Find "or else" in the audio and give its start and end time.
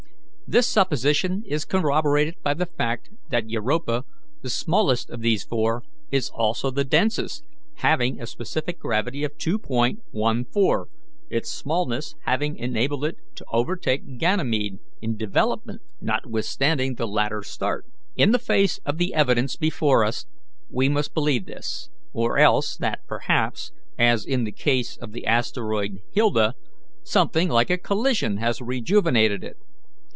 22.11-22.75